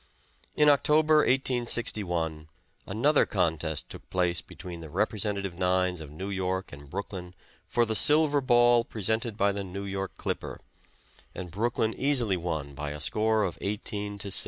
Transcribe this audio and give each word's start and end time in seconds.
In 0.55 0.67
October, 0.67 1.17
1861, 1.17 2.47
another 2.87 3.27
contest 3.27 3.87
took 3.87 4.09
place 4.09 4.41
between 4.41 4.79
the 4.79 4.89
representative 4.89 5.59
nines 5.59 6.01
of 6.01 6.09
New 6.09 6.31
York 6.31 6.73
and 6.73 6.89
Brooklyn 6.89 7.35
for 7.67 7.85
the 7.85 7.93
silver 7.93 8.41
ball 8.41 8.83
presented 8.83 9.37
by 9.37 9.51
the 9.51 9.63
New 9.63 9.85
York 9.85 10.13
Clipper, 10.17 10.59
and 11.35 11.51
Brooklyn 11.51 11.93
easily 11.95 12.35
won 12.35 12.73
by 12.73 12.89
a 12.89 12.99
score 12.99 13.43
of 13.43 13.59
18 13.61 14.17
to 14.17 14.31
6. 14.31 14.39